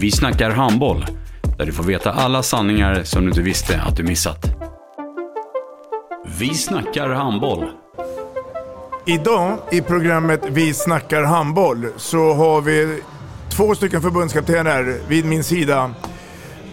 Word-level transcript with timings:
Vi 0.00 0.10
snackar 0.10 0.50
handboll, 0.50 1.06
där 1.58 1.66
du 1.66 1.72
får 1.72 1.84
veta 1.84 2.12
alla 2.12 2.42
sanningar 2.42 3.02
som 3.02 3.22
du 3.22 3.28
inte 3.28 3.42
visste 3.42 3.80
att 3.80 3.96
du 3.96 4.02
missat. 4.02 4.46
Vi 6.38 6.54
snackar 6.54 7.08
handboll. 7.08 7.64
Idag 9.06 9.58
i 9.70 9.80
programmet 9.80 10.40
Vi 10.48 10.74
snackar 10.74 11.22
handboll 11.22 11.86
så 11.96 12.32
har 12.32 12.60
vi 12.60 13.02
två 13.48 13.74
stycken 13.74 14.02
förbundskaptener 14.02 14.98
vid 15.08 15.24
min 15.24 15.44
sida. 15.44 15.90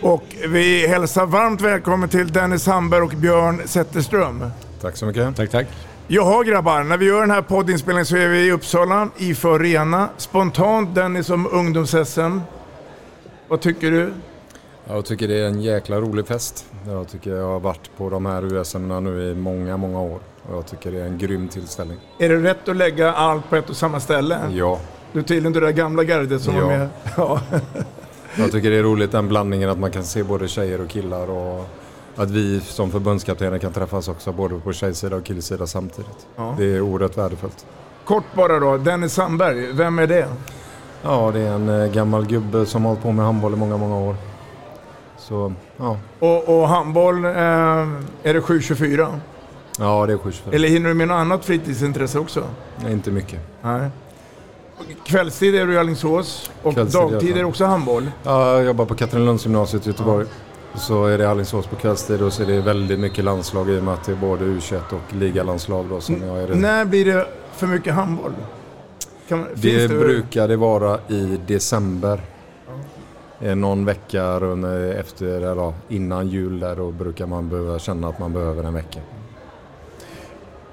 Och 0.01 0.23
vi 0.47 0.87
hälsar 0.87 1.25
varmt 1.25 1.61
välkommen 1.61 2.09
till 2.09 2.27
Dennis 2.27 2.67
Hamberg 2.67 3.01
och 3.01 3.13
Björn 3.17 3.61
Zetterström. 3.65 4.51
Tack 4.81 4.97
så 4.97 5.05
mycket. 5.05 5.35
Tack, 5.35 5.51
tack. 5.51 5.67
Jaha 6.07 6.43
grabbar, 6.43 6.83
när 6.83 6.97
vi 6.97 7.05
gör 7.05 7.21
den 7.21 7.31
här 7.31 7.41
poddinspelningen 7.41 8.05
så 8.05 8.17
är 8.17 8.27
vi 8.27 8.39
i 8.39 8.51
Uppsala, 8.51 9.09
i 9.17 9.35
Förena. 9.35 10.09
Spontant 10.17 10.95
Dennis 10.95 11.29
om 11.29 11.47
ungdoms-SM. 11.47 12.41
Vad 13.47 13.61
tycker 13.61 13.91
du? 13.91 14.13
Jag 14.87 15.05
tycker 15.05 15.27
det 15.27 15.39
är 15.41 15.47
en 15.47 15.61
jäkla 15.61 15.97
rolig 16.01 16.27
fest. 16.27 16.65
Jag 16.87 17.07
tycker 17.07 17.35
jag 17.35 17.47
har 17.47 17.59
varit 17.59 17.89
på 17.97 18.09
de 18.09 18.25
här 18.25 18.53
USM 18.53 19.03
nu 19.03 19.31
i 19.31 19.35
många, 19.35 19.77
många 19.77 20.01
år. 20.01 20.19
Och 20.49 20.55
jag 20.57 20.65
tycker 20.67 20.91
det 20.91 20.99
är 21.01 21.05
en 21.05 21.17
grym 21.17 21.47
tillställning. 21.47 21.97
Är 22.19 22.29
det 22.29 22.35
rätt 22.35 22.69
att 22.69 22.75
lägga 22.75 23.13
allt 23.13 23.49
på 23.49 23.55
ett 23.55 23.69
och 23.69 23.75
samma 23.75 23.99
ställe? 23.99 24.39
Ja. 24.51 24.79
Du 25.13 25.23
tillhör 25.23 25.51
det 25.51 25.59
där 25.59 25.71
gamla 25.71 26.03
gardet 26.03 26.41
som 26.41 26.55
Ja. 26.55 26.61
var 26.61 26.67
med. 26.77 26.89
Ja. 27.17 27.41
Jag 28.37 28.51
tycker 28.51 28.69
det 28.71 28.77
är 28.77 28.83
roligt 28.83 29.11
den 29.11 29.27
blandningen 29.27 29.69
att 29.69 29.79
man 29.79 29.91
kan 29.91 30.03
se 30.03 30.23
både 30.23 30.47
tjejer 30.47 30.81
och 30.81 30.89
killar 30.89 31.29
och 31.29 31.65
att 32.15 32.29
vi 32.31 32.61
som 32.61 32.91
förbundskaptener 32.91 33.57
kan 33.57 33.73
träffas 33.73 34.07
också 34.07 34.31
både 34.31 34.59
på 34.59 34.73
tjejsida 34.73 35.15
och 35.15 35.23
killsida 35.23 35.67
samtidigt. 35.67 36.27
Ja. 36.35 36.55
Det 36.57 36.65
är 36.65 36.81
oerhört 36.81 37.17
värdefullt. 37.17 37.65
Kort 38.05 38.23
bara 38.35 38.59
då, 38.59 38.77
Dennis 38.77 39.13
Sandberg, 39.13 39.71
vem 39.73 39.99
är 39.99 40.07
det? 40.07 40.27
Ja, 41.01 41.31
det 41.33 41.39
är 41.39 41.51
en 41.51 41.69
eh, 41.69 41.91
gammal 41.91 42.25
gubbe 42.25 42.65
som 42.65 42.83
har 42.83 42.89
hållit 42.89 43.03
på 43.03 43.11
med 43.11 43.25
handboll 43.25 43.53
i 43.53 43.55
många, 43.55 43.77
många 43.77 43.97
år. 43.97 44.15
Så, 45.17 45.53
ja. 45.77 45.97
Och, 46.19 46.59
och 46.59 46.67
handboll, 46.67 47.25
eh, 47.25 47.31
är 48.23 48.33
det 48.33 48.41
724? 48.41 49.19
Ja, 49.79 50.05
det 50.05 50.13
är 50.13 50.17
skjuts 50.17 50.43
Eller 50.51 50.67
hinner 50.67 50.89
du 50.89 50.93
med 50.93 51.07
något 51.07 51.15
annat 51.15 51.45
fritidsintresse 51.45 52.19
också? 52.19 52.43
Nej, 52.83 52.93
Inte 52.93 53.11
mycket. 53.11 53.39
Nej. 53.61 53.89
Kvällstid 55.05 55.55
är 55.55 55.65
du 55.67 55.73
i 55.73 55.77
Alingsås 55.77 56.51
och 56.63 56.73
Kvällstid, 56.73 57.01
dagtid 57.01 57.31
är 57.31 57.39
det 57.39 57.45
också 57.45 57.65
handboll. 57.65 58.11
Ja, 58.23 58.53
jag 58.53 58.63
jobbar 58.65 58.85
på 58.85 58.95
Katrinelundsgymnasiet 58.95 59.85
i 59.87 59.89
Göteborg. 59.89 60.27
Så 60.75 61.05
är 61.05 61.17
det 61.17 61.29
Alingsås 61.29 61.67
på 61.67 61.75
kvällstid 61.75 62.21
och 62.21 62.33
så 62.33 62.43
är 62.43 62.47
det 62.47 62.61
väldigt 62.61 62.99
mycket 62.99 63.23
landslag 63.23 63.69
i 63.69 63.79
och 63.79 63.83
med 63.83 63.93
att 63.93 64.03
det 64.03 64.11
är 64.11 64.15
både 64.15 64.45
U21 64.45 64.79
och 64.89 65.13
ligalandslag 65.15 65.85
då 65.89 66.01
som 66.01 66.23
jag 66.27 66.37
är 66.37 66.55
När 66.55 66.85
blir 66.85 67.05
det 67.05 67.27
för 67.55 67.67
mycket 67.67 67.93
handboll? 67.93 68.33
Kan, 69.27 69.45
Det 69.55 69.61
finns 69.61 69.87
brukar 69.87 70.47
det 70.47 70.55
vara 70.57 70.99
i 71.07 71.39
december. 71.47 72.21
Eh, 73.41 73.55
Någon 73.55 73.85
vecka 73.85 74.39
runt 74.39 74.65
eh, 74.65 74.99
efter, 74.99 75.25
eller 75.25 75.73
innan 75.89 76.27
jul 76.27 76.59
där 76.59 76.75
då 76.75 76.91
brukar 76.91 77.25
man 77.25 77.49
behöva 77.49 77.79
känna 77.79 78.07
att 78.09 78.19
man 78.19 78.33
behöver 78.33 78.63
en 78.63 78.73
vecka. 78.73 78.99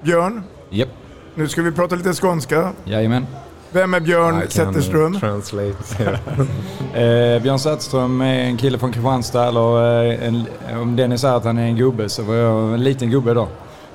Björn, 0.03 0.43
Japp, 0.71 0.89
nu 1.35 1.49
ska 1.49 1.63
vi 1.63 1.73
prata 1.73 1.97
lite 1.97 2.13
skånska. 2.13 2.73
jajamän. 2.85 3.27
Vem 3.73 3.95
är 3.95 4.01
Björn 4.01 4.43
Zetterström? 4.49 5.21
Translate. 5.21 5.75
Eh, 6.95 7.43
Björn 7.43 7.59
Sätström 7.59 8.21
är 8.21 8.35
en 8.41 8.57
kille 8.57 8.79
från 8.79 8.93
Kristianstad. 8.93 9.49
Eller, 9.49 10.05
eh, 10.13 10.27
en, 10.29 10.45
om 10.81 10.97
Dennis 10.97 11.21
säger 11.21 11.35
att 11.35 11.45
han 11.45 11.59
är 11.59 11.63
en 11.67 11.77
gubbe 11.77 12.09
så 12.09 12.23
var 12.23 12.35
jag 12.35 12.75
en 12.75 12.85
liten 12.85 13.11
gubbe 13.11 13.35
då. 13.35 13.49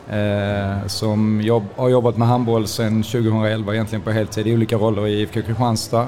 Eh, 0.09 0.87
som 0.87 1.41
jobb, 1.41 1.63
har 1.75 1.89
jobbat 1.89 2.17
med 2.17 2.27
handboll 2.27 2.67
sedan 2.67 3.03
2011 3.03 3.73
egentligen 3.73 4.01
på 4.01 4.11
heltid 4.11 4.47
i 4.47 4.53
olika 4.53 4.75
roller 4.75 5.07
i 5.07 5.21
IFK 5.21 5.41
Kristianstad. 5.41 6.07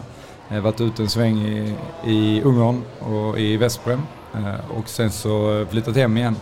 Eh, 0.49 0.59
varit 0.59 0.81
ute 0.81 1.01
en 1.03 1.09
sväng 1.09 1.37
i, 1.39 1.75
i 2.05 2.41
Ungern 2.43 2.81
och 2.99 3.39
i 3.39 3.57
Veszprem. 3.57 4.01
Eh, 4.33 4.77
och 4.79 4.89
sen 4.89 5.11
så 5.11 5.65
flyttat 5.69 5.95
hem 5.95 6.17
igen. 6.17 6.35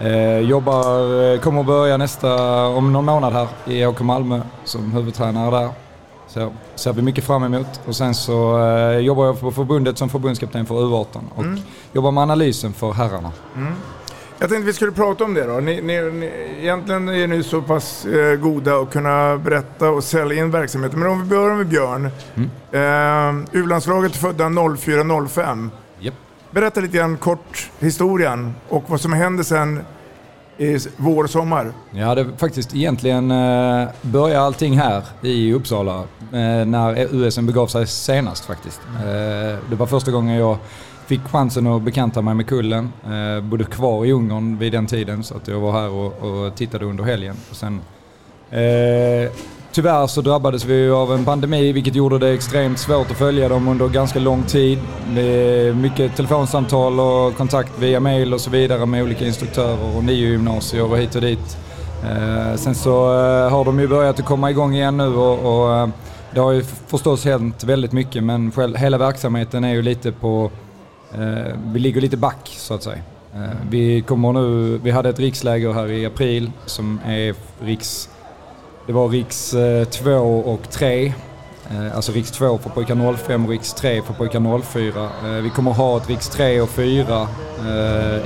Eh, 0.00 0.38
jobbar, 0.38 1.22
eh, 1.34 1.40
kommer 1.40 1.60
att 1.60 1.66
börja 1.66 1.96
nästa, 1.96 2.66
om 2.66 2.92
någon 2.92 3.04
månad 3.04 3.32
här 3.32 3.48
i 3.66 3.84
AIK 3.84 4.00
Malmö 4.00 4.40
som 4.64 4.92
huvudtränare 4.92 5.50
där. 5.50 5.70
Så 6.28 6.52
ser 6.74 6.92
vi 6.92 7.02
mycket 7.02 7.24
fram 7.24 7.44
emot. 7.44 7.80
Och 7.86 7.96
sen 7.96 8.14
så 8.14 8.58
eh, 8.64 8.98
jobbar 8.98 9.26
jag 9.26 9.40
på 9.40 9.50
förbundet 9.50 9.98
som 9.98 10.08
förbundskapten 10.08 10.66
för 10.66 10.74
U18 10.74 11.06
och 11.34 11.42
Mm. 11.44 11.60
jobbar 11.92 12.10
med 12.10 12.22
analysen 12.22 12.72
för 12.72 12.92
herrarna. 12.92 13.32
Jag 14.42 14.50
tänkte 14.50 14.66
vi 14.66 14.72
skulle 14.72 14.92
prata 14.92 15.24
om 15.24 15.34
det 15.34 15.46
då. 15.46 15.60
Ni, 15.60 15.82
ni, 15.82 16.10
ni, 16.10 16.30
egentligen 16.60 17.08
är 17.08 17.26
ni 17.26 17.42
så 17.42 17.62
pass 17.62 18.06
eh, 18.06 18.36
goda 18.36 18.76
att 18.76 18.92
kunna 18.92 19.38
berätta 19.38 19.90
och 19.90 20.04
sälja 20.04 20.44
in 20.44 20.50
verksamheten. 20.50 20.98
Men 21.00 21.08
om 21.08 21.22
vi 21.22 21.28
börjar 21.28 21.56
med 21.56 21.66
Björn. 21.66 22.10
Mm. 22.34 23.42
Eh, 23.42 23.44
U-landslaget 23.52 24.16
födda 24.16 24.44
04-05. 24.44 25.68
Japp. 25.98 26.14
Berätta 26.50 26.80
lite 26.80 26.96
grann 26.96 27.16
kort 27.16 27.70
historien 27.78 28.54
och 28.68 28.84
vad 28.86 29.00
som 29.00 29.12
hände 29.12 29.44
sen 29.44 29.80
i 30.58 30.78
vår 30.96 31.24
och 31.24 31.30
sommar. 31.30 31.72
Ja, 31.90 32.14
det 32.14 32.26
faktiskt 32.38 32.74
egentligen 32.74 33.30
eh, 33.30 33.88
började 34.02 34.40
allting 34.40 34.78
här 34.78 35.02
i 35.20 35.52
Uppsala 35.52 35.98
eh, 36.32 36.66
när 36.66 37.14
USM 37.14 37.46
begav 37.46 37.66
sig 37.66 37.86
senast 37.86 38.44
faktiskt. 38.44 38.80
Eh, 38.96 39.58
det 39.70 39.76
var 39.76 39.86
första 39.86 40.10
gången 40.10 40.36
jag 40.36 40.58
fick 41.12 41.28
chansen 41.28 41.66
att 41.66 41.82
bekanta 41.82 42.22
mig 42.22 42.34
med 42.34 42.46
kullen. 42.46 42.92
Eh, 43.04 43.44
bodde 43.44 43.64
kvar 43.64 44.04
i 44.04 44.12
Ungern 44.12 44.58
vid 44.58 44.72
den 44.72 44.86
tiden 44.86 45.24
så 45.24 45.36
att 45.36 45.48
jag 45.48 45.60
var 45.60 45.72
här 45.72 45.90
och, 45.90 46.12
och 46.22 46.54
tittade 46.54 46.84
under 46.84 47.04
helgen. 47.04 47.36
Och 47.50 47.56
sen, 47.56 47.80
eh, 48.50 49.30
tyvärr 49.72 50.06
så 50.06 50.20
drabbades 50.20 50.64
vi 50.64 50.90
av 50.90 51.12
en 51.12 51.24
pandemi 51.24 51.72
vilket 51.72 51.94
gjorde 51.94 52.18
det 52.18 52.30
extremt 52.30 52.78
svårt 52.78 53.10
att 53.10 53.16
följa 53.16 53.48
dem 53.48 53.68
under 53.68 53.88
ganska 53.88 54.18
lång 54.18 54.42
tid. 54.42 54.78
Med 55.14 55.76
mycket 55.76 56.16
telefonsamtal 56.16 57.00
och 57.00 57.36
kontakt 57.36 57.78
via 57.78 58.00
mail 58.00 58.34
och 58.34 58.40
så 58.40 58.50
vidare 58.50 58.86
med 58.86 59.02
olika 59.02 59.26
instruktörer 59.26 59.96
och 59.96 60.04
NIO-gymnasier 60.04 60.90
och 60.90 60.98
hit 60.98 61.14
och 61.14 61.20
dit. 61.22 61.58
Eh, 62.04 62.56
sen 62.56 62.74
så 62.74 63.04
eh, 63.04 63.50
har 63.50 63.64
de 63.64 63.80
ju 63.80 63.88
börjat 63.88 64.18
att 64.18 64.26
komma 64.26 64.50
igång 64.50 64.74
igen 64.74 64.96
nu 64.96 65.14
och, 65.14 65.64
och 65.64 65.76
eh, 65.76 65.88
det 66.34 66.40
har 66.40 66.52
ju 66.52 66.62
förstås 66.62 67.24
hänt 67.24 67.64
väldigt 67.64 67.92
mycket 67.92 68.24
men 68.24 68.52
själv, 68.52 68.76
hela 68.76 68.98
verksamheten 68.98 69.64
är 69.64 69.74
ju 69.74 69.82
lite 69.82 70.12
på 70.12 70.50
Eh, 71.14 71.54
vi 71.72 71.78
ligger 71.78 72.00
lite 72.00 72.16
back 72.16 72.54
så 72.56 72.74
att 72.74 72.82
säga. 72.82 72.98
Eh, 73.34 73.40
vi 73.70 74.02
kommer 74.02 74.32
nu, 74.32 74.78
vi 74.82 74.90
hade 74.90 75.08
ett 75.08 75.18
riksläger 75.18 75.72
här 75.72 75.90
i 75.90 76.06
april 76.06 76.52
som 76.66 77.00
är 77.06 77.34
riks, 77.60 78.08
det 78.86 78.92
var 78.92 79.08
riks 79.08 79.54
eh, 79.54 79.84
2 79.84 80.10
och 80.40 80.70
3. 80.70 81.12
Alltså 81.94 82.12
riks 82.12 82.30
2 82.30 82.58
för 82.58 82.70
pojkar 82.70 83.16
05 83.16 83.44
och 83.44 83.50
riks 83.50 83.74
3 83.74 84.02
för 84.02 84.14
pojkar 84.14 84.62
04. 84.62 85.40
Vi 85.40 85.50
kommer 85.50 85.70
ha 85.70 85.96
ett 85.96 86.08
riks 86.08 86.28
3 86.28 86.60
och 86.60 86.68
4 86.68 87.28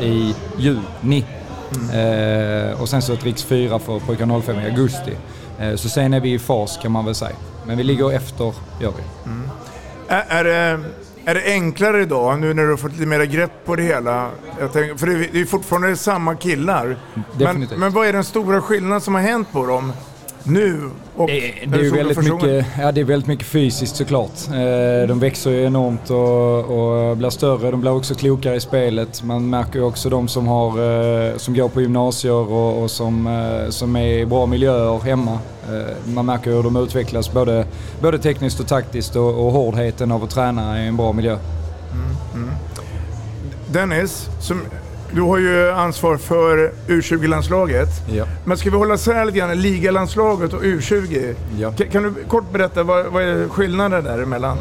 i 0.02 0.34
juni. 0.58 1.25
Mm. 1.93 2.81
och 2.81 2.88
sen 2.88 3.02
så 3.02 3.12
ett 3.12 3.25
riks 3.25 3.43
4 3.44 3.78
för 3.78 3.99
pojkar 3.99 4.40
05 4.40 4.60
i 4.60 4.64
augusti. 4.64 5.12
Så 5.76 5.88
sen 5.88 6.14
är 6.14 6.20
vi 6.20 6.32
i 6.32 6.38
fas 6.38 6.78
kan 6.82 6.93
man 6.93 7.05
väl 7.05 7.14
säga. 7.14 7.37
Men 7.66 7.76
vi 7.76 7.84
ligger 7.84 8.12
efter, 8.12 8.55
gör 8.81 8.93
vi. 8.96 9.31
Mm. 9.31 9.49
Är, 10.08 10.44
är, 10.44 10.84
är 11.26 11.34
det 11.34 11.44
enklare 11.44 12.02
idag 12.02 12.40
nu 12.40 12.55
när 12.55 12.62
du 12.62 12.70
har 12.70 12.76
fått 12.76 12.93
lite 12.93 13.06
mer 13.06 13.25
grepp 13.25 13.50
på 13.64 13.76
det 13.76 13.82
hela? 13.82 14.28
Tänker, 14.73 14.94
för 14.96 15.06
det 15.06 15.12
är- 15.12 15.40
är 15.40 15.44
fortfarande 15.44 15.96
samma 15.96 16.34
killar. 16.34 16.96
Men, 17.14 17.25
Definitivt. 17.38 17.78
men 17.78 17.93
vad 17.93 18.06
är 18.06 18.12
den 18.12 18.25
stora 18.25 18.61
skillnaden 18.61 19.00
som 19.00 19.14
har 19.14 19.23
hänt 19.23 19.52
på 19.52 19.67
dem? 19.67 19.93
nu 20.49 20.90
och 21.17 21.26
Det, 21.26 21.55
när 21.67 21.78
det, 21.78 21.82
är 21.82 21.84
ju 21.84 21.90
väldigt 21.90 22.19
mycket, 22.19 22.67
ja, 22.81 22.93
det 22.93 23.00
är 23.00 23.05
väldigt 23.05 23.26
mycket 23.28 23.46
fysiskt 23.46 23.96
såklart. 23.96 24.31
Eh, 24.49 25.08
de 25.08 25.19
växer 25.20 25.50
ju 25.50 25.64
enormt 25.64 26.11
och, 26.11 26.58
och 27.11 27.17
blir 27.17 27.31
större. 27.31 27.70
De 27.70 27.81
blir 27.81 27.93
också 27.93 28.14
klokare 28.14 28.56
i 28.56 28.61
spelet. 28.61 29.22
Man 29.22 29.50
märker 29.50 29.79
ju 29.79 29.84
också 29.84 30.08
de 30.11 30.29
som, 30.29 30.46
har, 30.46 30.69
eh, 31.31 31.37
som 31.37 31.55
går 31.55 31.69
på 31.69 31.81
gymnasier 31.81 32.32
och, 32.32 32.82
och 32.82 32.90
som, 32.90 33.26
eh, 33.26 33.70
som 33.70 33.96
är 33.96 34.06
i 34.19 34.26
bra 34.26 34.46
miljöer 34.46 34.99
hemma. 35.05 35.38
Eh, 35.72 36.12
man 36.14 36.26
märker 36.26 36.50
hur 36.50 36.62
de 36.62 36.76
utvecklas 36.76 37.32
både, 37.32 37.66
både 38.00 38.18
tekniskt 38.18 38.60
och 38.60 38.66
taktiskt 38.66 39.16
och, 39.16 39.46
och 39.46 39.52
hårdheten 39.52 40.12
av 40.12 40.24
att 40.24 40.30
träna 40.30 40.84
i 40.84 40.88
en 40.88 40.96
bra 40.96 41.12
miljö. 41.12 41.38
Dennis, 43.70 44.28
som, 44.40 44.60
du 45.12 45.20
har 45.20 45.38
ju 45.38 45.70
ansvar 45.70 46.16
för 46.16 46.72
U20-landslaget. 46.88 47.88
Ja. 48.12 48.24
Men 48.44 48.56
ska 48.56 48.70
vi 48.70 48.76
hålla 48.76 48.94
isär 48.94 49.24
lite 49.24 49.38
grann 49.38 49.60
ligalandslaget 49.60 50.52
och 50.52 50.62
U20? 50.62 51.34
Ja. 51.58 51.72
Kan, 51.72 51.88
kan 51.88 52.02
du 52.02 52.14
kort 52.28 52.52
berätta 52.52 52.82
vad, 52.82 53.06
vad 53.06 53.22
är 53.22 53.48
skillnaden 53.48 54.04
däremellan? 54.04 54.58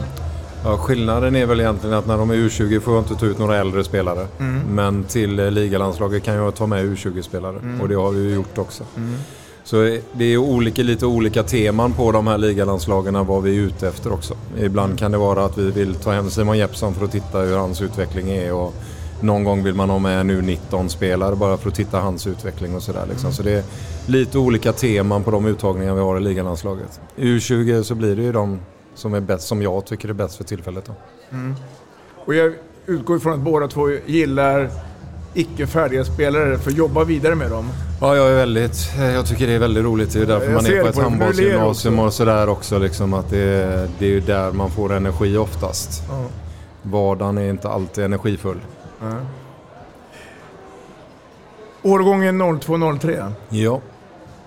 Ja, 0.63 0.77
skillnaden 0.77 1.35
är 1.35 1.45
väl 1.45 1.59
egentligen 1.59 1.95
att 1.95 2.07
när 2.07 2.17
de 2.17 2.29
är 2.31 2.35
U20 2.35 2.79
får 2.79 2.93
jag 2.93 3.03
inte 3.03 3.15
ta 3.15 3.25
ut 3.25 3.37
några 3.37 3.57
äldre 3.57 3.83
spelare. 3.83 4.27
Mm. 4.39 4.61
Men 4.69 5.03
till 5.03 5.39
eh, 5.39 5.51
ligalandslaget 5.51 6.23
kan 6.23 6.35
jag 6.35 6.55
ta 6.55 6.67
med 6.67 6.85
U20-spelare 6.85 7.57
Mm. 7.57 7.81
och 7.81 7.89
det 7.89 7.95
har 7.95 8.11
vi 8.11 8.23
ju 8.23 8.33
gjort 8.35 8.57
också. 8.57 8.83
Så 9.65 9.97
det 10.13 10.25
är 10.25 10.37
olika, 10.37 10.83
lite 10.83 11.05
olika 11.05 11.43
teman 11.43 11.93
på 11.93 12.11
de 12.11 12.27
här 12.27 12.37
ligalandslagen 12.37 13.25
vad 13.25 13.43
vi 13.43 13.57
är 13.57 13.61
ute 13.61 13.87
efter 13.87 14.13
också. 14.13 14.37
Ibland 14.57 14.99
kan 14.99 15.11
det 15.11 15.17
vara 15.17 15.45
att 15.45 15.57
vi 15.57 15.71
vill 15.71 15.95
ta 15.95 16.11
hem 16.11 16.29
Simon 16.29 16.57
Jeppsson 16.57 16.93
för 16.93 17.05
att 17.05 17.11
titta 17.11 17.39
hur 17.39 17.57
hans 17.57 17.81
utveckling 17.81 18.29
är 18.29 18.53
och 18.53 18.73
någon 19.21 19.43
gång 19.43 19.63
vill 19.63 19.73
man 19.73 19.89
ha 19.89 19.99
med 19.99 20.19
en 20.19 20.31
U19-spelare 20.31 21.35
bara 21.35 21.57
för 21.57 21.69
att 21.69 21.75
titta 21.75 21.99
hans 21.99 22.27
utveckling 22.27 22.75
och 22.75 22.83
sådär. 22.83 23.05
Liksom. 23.09 23.31
Så 23.33 23.43
det 23.43 23.51
är 23.51 23.63
lite 24.07 24.37
olika 24.37 24.73
teman 24.73 25.23
på 25.23 25.31
de 25.31 25.45
uttagningar 25.45 25.95
vi 25.95 26.01
har 26.01 26.17
i 26.17 26.19
ligalandslaget. 26.19 27.01
U20 27.17 27.83
så 27.83 27.95
blir 27.95 28.15
det 28.15 28.21
ju 28.21 28.31
de 28.31 28.59
som, 28.95 29.13
är 29.13 29.19
bäst, 29.19 29.47
som 29.47 29.61
jag 29.61 29.85
tycker 29.85 30.09
är 30.09 30.13
bäst 30.13 30.35
för 30.35 30.43
tillfället. 30.43 30.85
Då. 30.85 30.93
Mm. 31.29 31.55
Och 32.25 32.35
jag 32.35 32.53
utgår 32.85 33.17
ifrån 33.17 33.33
att 33.33 33.39
båda 33.39 33.67
två 33.67 33.89
gillar 34.05 34.69
icke 35.35 35.67
färdiga 35.67 36.05
spelare 36.05 36.57
för 36.57 36.71
att 36.71 36.77
jobba 36.77 37.03
vidare 37.03 37.35
med 37.35 37.51
dem. 37.51 37.69
Ja, 38.01 38.15
jag 38.15 38.29
är 38.29 38.35
väldigt... 38.35 38.91
eh, 38.97 39.13
Jag 39.13 39.25
tycker 39.27 39.47
det 39.47 39.53
är 39.53 39.59
väldigt 39.59 39.83
roligt. 39.83 40.13
Det 40.13 40.17
är 40.17 40.21
ju 40.21 40.25
därför 40.25 40.45
Jag 40.45 40.53
man 40.53 40.65
är 40.65 40.81
på 40.81 40.87
ett 40.87 40.97
handbollsgymnasium 40.97 41.99
och 41.99 42.13
sådär 42.13 42.49
också. 42.49 42.79
Liksom, 42.79 43.13
att 43.13 43.29
det, 43.29 43.37
är- 43.39 43.89
det 43.99 44.05
är 44.05 44.09
ju 44.09 44.19
där 44.19 44.51
man 44.51 44.71
får 44.71 44.93
energi 44.93 45.37
oftast. 45.37 46.03
Ja. 46.09 46.23
Vardagen 46.81 47.37
är 47.37 47.49
inte 47.49 47.69
alltid 47.69 48.03
energifull. 48.03 48.57
Ja. 49.01 49.07
Årgången 51.81 52.41
02-03. 52.41 53.31
Ja. 53.49 53.79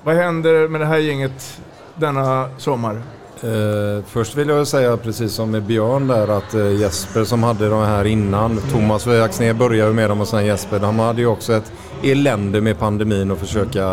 Vad 0.02 0.14
händer 0.16 0.68
med 0.68 0.80
det 0.80 0.86
här 0.86 0.98
gänget 0.98 1.60
denna 1.94 2.48
sommar? 2.58 3.02
Eh, 3.42 4.04
först 4.06 4.36
vill 4.36 4.48
jag 4.48 4.66
säga 4.66 4.96
precis 4.96 5.32
som 5.32 5.50
med 5.50 5.62
Björn 5.62 6.06
där 6.06 6.28
att 6.28 6.54
eh, 6.54 6.80
Jesper 6.80 7.24
som 7.24 7.42
hade 7.42 7.68
de 7.68 7.82
här 7.82 8.04
innan, 8.04 8.60
Thomas 8.72 9.06
och 9.06 9.24
Axnér 9.24 9.54
började 9.54 9.92
med 9.92 10.10
dem 10.10 10.20
och 10.20 10.28
sen 10.28 10.46
Jesper, 10.46 10.78
de 10.78 10.98
hade 10.98 11.20
ju 11.20 11.26
också 11.26 11.52
ett 11.52 11.72
elände 12.02 12.60
med 12.60 12.78
pandemin 12.78 13.30
och 13.30 13.38
försöka 13.38 13.90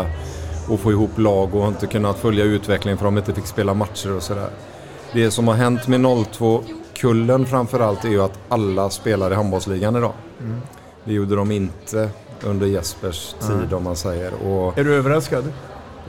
att 0.68 0.80
få 0.80 0.92
ihop 0.92 1.18
lag 1.18 1.54
och 1.54 1.68
inte 1.68 1.86
kunnat 1.86 2.18
följa 2.18 2.44
utvecklingen 2.44 2.98
för 2.98 3.04
de 3.04 3.18
inte 3.18 3.34
fick 3.34 3.46
spela 3.46 3.74
matcher 3.74 4.16
och 4.16 4.22
sådär. 4.22 4.50
Det 5.12 5.30
som 5.30 5.48
har 5.48 5.54
hänt 5.54 5.88
med 5.88 6.00
02-kullen 6.00 7.46
framförallt 7.46 8.04
är 8.04 8.08
ju 8.08 8.22
att 8.22 8.38
alla 8.48 8.90
spelar 8.90 9.30
i 9.30 9.34
handbollsligan 9.34 9.96
idag. 9.96 10.12
Mm. 10.40 10.60
Det 11.04 11.12
gjorde 11.12 11.36
de 11.36 11.50
inte 11.50 12.10
under 12.42 12.66
Jespers 12.66 13.34
tid 13.40 13.72
om 13.72 13.84
man 13.84 13.96
säger. 13.96 14.32
Och, 14.34 14.78
Är 14.78 14.84
du 14.84 14.94
överraskad? 14.94 15.44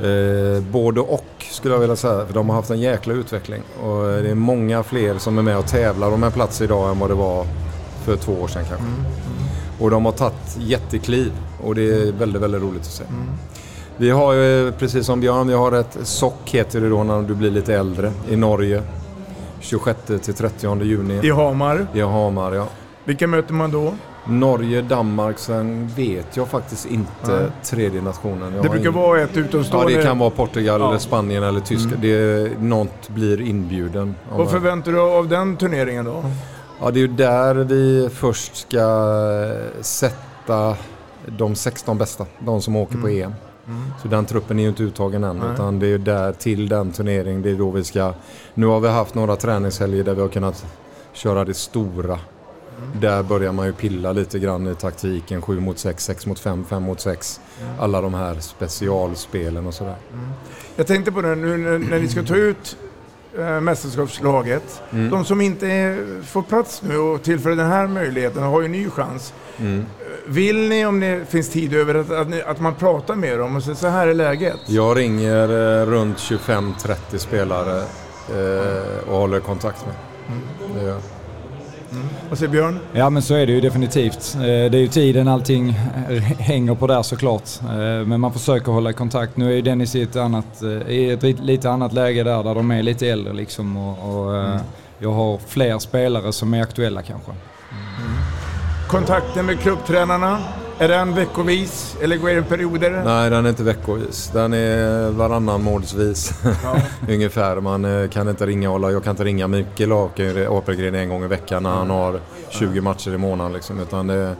Eh, 0.03 0.63
både 0.71 1.01
och 1.01 1.25
skulle 1.51 1.73
jag 1.73 1.81
vilja 1.81 1.95
säga. 1.95 2.25
För 2.25 2.33
de 2.33 2.49
har 2.49 2.55
haft 2.55 2.69
en 2.69 2.79
jäkla 2.79 3.13
utveckling. 3.13 3.61
Och 3.83 4.09
eh, 4.09 4.23
det 4.23 4.29
är 4.29 4.35
många 4.35 4.83
fler 4.83 5.17
som 5.17 5.37
är 5.37 5.41
med 5.41 5.57
och 5.57 5.67
tävlar 5.67 6.11
om 6.11 6.23
en 6.23 6.31
plats 6.31 6.61
idag 6.61 6.89
än 6.91 6.99
vad 6.99 7.09
det 7.09 7.15
var 7.15 7.45
för 8.03 8.15
två 8.15 8.33
år 8.33 8.47
sedan 8.47 8.63
kanske. 8.69 8.85
Och 9.79 9.91
de 9.91 10.05
har 10.05 10.11
tagit 10.11 10.57
jättekliv. 10.59 11.31
Och 11.63 11.75
det 11.75 11.81
är 11.81 12.11
väldigt, 12.11 12.41
väldigt 12.41 12.61
roligt 12.61 12.81
att 12.81 12.91
se. 12.91 13.03
Vi 13.97 14.09
har 14.09 14.33
ju, 14.33 14.71
precis 14.71 15.05
som 15.05 15.19
Björn, 15.19 15.47
vi 15.47 15.53
har 15.53 15.71
ett 15.71 15.97
sock 16.03 16.49
heter 16.49 16.81
det 16.81 16.89
då 16.89 17.03
när 17.03 17.21
du 17.21 17.35
blir 17.35 17.51
lite 17.51 17.75
äldre 17.75 18.11
i 18.29 18.35
Norge. 18.35 18.83
26 19.59 19.99
till 20.21 20.33
30 20.33 20.83
juni. 20.83 21.27
I 21.27 21.31
Hamar. 21.31 21.87
I 21.93 22.01
Hamar, 22.01 22.53
ja. 22.53 22.67
Vilka 23.05 23.27
möter 23.27 23.53
man 23.53 23.71
då? 23.71 23.93
Norge, 24.29 24.81
Danmark, 24.81 25.39
sen 25.39 25.87
vet 25.95 26.37
jag 26.37 26.47
faktiskt 26.47 26.85
inte 26.85 27.11
Nej. 27.27 27.45
tredje 27.63 28.01
nationen. 28.01 28.41
Jag 28.53 28.63
Det 28.63 28.69
brukar 28.69 28.77
ingen- 28.79 28.93
vara 28.93 29.21
ett 29.21 29.29
Ja, 29.33 29.41
utomstående. 29.41 29.93
det 29.95 30.03
kan 30.03 30.19
vara 30.19 30.29
Portugal, 30.29 30.81
Ja. 30.81 30.89
eller 30.89 30.99
Spanien 30.99 31.43
eller 31.43 31.59
Tyskland. 31.59 32.01
Det, 32.01 32.51
något 32.61 33.09
blir 33.09 33.41
inbjuden. 33.41 34.15
Vad 34.35 34.51
förväntar 34.51 34.91
du 34.91 34.99
av 34.99 35.27
den 35.27 35.57
turneringen 35.57 36.05
då? 36.05 36.23
Ja, 36.81 36.91
det 36.91 36.99
är 36.99 37.01
ju 37.01 37.07
där 37.07 37.55
vi 37.55 38.09
först 38.13 38.55
ska 38.55 38.77
eh, 38.79 39.81
sätta 39.81 40.75
de 41.25 41.55
16 41.55 41.97
bästa. 41.97 42.25
De 42.39 42.61
som 42.61 42.75
åker 42.75 42.97
på 42.97 43.07
EM. 43.09 43.33
Så 44.01 44.07
den 44.07 44.25
truppen 44.25 44.59
är 44.59 44.63
ju 44.63 44.69
inte 44.69 44.83
uttagen 44.83 45.23
än. 45.23 45.37
Nej. 45.37 45.47
Utan 45.53 45.79
det 45.79 45.85
är 45.85 45.89
ju 45.89 45.97
där 45.97 46.33
till 46.33 46.69
den 46.69 46.91
turneringen. 46.91 47.41
Det 47.41 47.49
är 47.51 47.55
då 47.55 47.71
vi 47.71 47.83
ska... 47.83 48.13
Nu 48.53 48.65
har 48.65 48.79
vi 48.79 48.87
haft 48.89 49.15
några 49.15 49.35
träningshelger 49.35 50.03
där 50.03 50.13
vi 50.13 50.21
har 50.21 50.27
kunnat 50.27 50.65
köra 51.13 51.45
det 51.45 51.53
stora. 51.53 52.19
Där 52.99 53.23
börjar 53.23 53.51
man 53.51 53.65
ju 53.65 53.73
pilla 53.73 54.11
lite 54.11 54.39
grann 54.39 54.67
i 54.67 54.75
taktiken. 54.75 55.41
7 55.41 55.59
mot 55.59 55.79
6, 55.79 56.03
6 56.03 56.25
mot 56.25 56.39
5, 56.39 56.65
5 56.65 56.83
mot 56.83 57.01
6. 57.01 57.39
Alla 57.79 58.01
de 58.01 58.13
här 58.13 58.39
specialspelen 58.39 59.65
och 59.67 59.73
sådär. 59.73 59.95
Jag 60.75 60.87
tänkte 60.87 61.11
på 61.11 61.21
det 61.21 61.35
nu 61.35 61.57
när, 61.57 61.77
när 61.77 61.99
ni 61.99 62.07
ska 62.07 62.23
ta 62.23 62.35
ut 62.35 62.77
äh, 63.39 63.61
mästerskapslaget. 63.61 64.81
Mm. 64.91 65.09
De 65.09 65.25
som 65.25 65.41
inte 65.41 65.97
får 66.25 66.41
plats 66.41 66.81
nu 66.81 66.97
och 66.97 67.23
tillför 67.23 67.49
den 67.49 67.67
här 67.67 67.87
möjligheten 67.87 68.43
har 68.43 68.61
ju 68.61 68.65
en 68.65 68.71
ny 68.71 68.89
chans. 68.89 69.33
Mm. 69.57 69.85
Vill 70.25 70.69
ni, 70.69 70.85
om 70.85 70.99
det 70.99 71.29
finns 71.29 71.49
tid 71.49 71.73
över, 71.73 71.95
att, 71.95 72.11
att, 72.11 72.29
ni, 72.29 72.41
att 72.41 72.59
man 72.59 72.75
pratar 72.75 73.15
med 73.15 73.39
dem 73.39 73.55
och 73.55 73.63
säger 73.63 73.75
så 73.75 73.87
här 73.87 74.07
är 74.07 74.13
läget? 74.13 74.59
Jag 74.65 74.97
ringer 74.97 75.81
eh, 75.81 75.85
runt 75.85 76.17
25-30 76.17 77.17
spelare 77.17 77.77
eh, 78.29 79.09
och 79.09 79.17
håller 79.17 79.39
kontakt 79.39 79.85
med. 79.85 79.95
Det 80.75 80.81
gör 80.81 80.89
jag. 80.89 81.16
Vad 82.29 82.39
säger 82.39 82.51
Björn? 82.51 82.79
Ja 82.93 83.09
men 83.09 83.21
så 83.21 83.33
är 83.35 83.45
det 83.45 83.51
ju 83.51 83.61
definitivt. 83.61 84.35
Eh, 84.35 84.41
Det 84.41 84.49
är 84.49 84.75
ju 84.75 84.87
tiden 84.87 85.27
allting 85.27 85.69
hänger 86.39 86.75
på 86.75 86.87
där 86.87 87.01
såklart. 87.03 87.49
Eh, 87.61 88.05
Men 88.07 88.19
man 88.19 88.33
försöker 88.33 88.71
hålla 88.71 88.93
kontakt. 88.93 89.37
Nu 89.37 89.45
är 89.51 89.55
ju 89.55 89.61
Dennis 89.61 89.95
i 89.95 90.01
ett, 90.01 90.15
annat, 90.15 90.61
eh, 90.63 90.69
i 90.91 91.09
ett 91.11 91.23
lit- 91.23 91.39
lite 91.43 91.69
annat 91.69 91.93
läge 91.93 92.23
där, 92.23 92.43
där 92.43 92.55
de 92.55 92.71
är 92.71 92.83
lite 92.83 93.07
äldre 93.07 93.33
liksom. 93.33 93.77
Och, 93.77 94.25
och 94.25 94.35
eh, 94.37 94.59
jag 94.99 95.11
har 95.11 95.37
fler 95.47 95.79
spelare 95.79 96.31
som 96.33 96.53
är 96.53 96.61
aktuella 96.61 97.01
kanske. 97.01 97.31
Kontakten 98.87 99.45
med 99.45 99.59
klubbtränarna, 99.59 100.37
är 100.79 100.87
den 100.87 101.15
veckovis 101.15 101.97
eller 102.01 102.17
går 102.17 102.29
det 102.29 102.43
perioder? 102.43 103.01
Nej, 103.05 103.29
den 103.29 103.45
är 103.45 103.49
inte 103.49 103.63
veckovis. 103.63 104.29
Den 104.33 104.53
är 104.53 105.09
varannan 105.11 105.63
månadsvis. 105.63 106.33
Ungefär. 107.09 107.59
Man 107.59 107.85
eh, 107.85 108.09
kan 108.09 108.29
inte 108.29 108.45
ringa 108.45 108.69
hålla. 108.69 108.91
Jag 108.91 109.03
kan 109.03 109.11
inte 109.11 109.23
ringa 109.23 109.47
Mikael 109.47 109.91
Apelgren 110.49 110.95
en 110.95 111.09
gång 111.09 111.23
i 111.23 111.27
veckan 111.27 111.63
när 111.63 111.69
han 111.69 111.89
har 111.89 112.19
20 112.49 112.81
matcher 112.81 113.13
i 113.13 113.17
månaden. 113.17 113.53
Liksom. 113.53 113.79
Utan 113.79 114.07
det, 114.07 114.35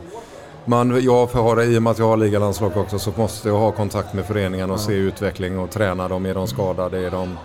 man, 0.64 1.02
jag 1.02 1.26
har, 1.26 1.62
I 1.62 1.78
och 1.78 1.82
med 1.82 1.90
att 1.90 1.98
jag 1.98 2.08
har 2.08 2.16
ligalandslag 2.16 2.76
också 2.76 2.98
så 2.98 3.12
måste 3.16 3.48
jag 3.48 3.58
ha 3.58 3.72
kontakt 3.72 4.14
med 4.14 4.26
föreningen 4.26 4.70
och 4.70 4.80
se 4.80 4.92
utveckling 4.92 5.58
och 5.58 5.70
träna 5.70 6.08
dem. 6.08 6.26
Är 6.26 6.34
de 6.34 6.46
skadade? 6.46 7.06
Är 7.06 7.10
de 7.10 7.38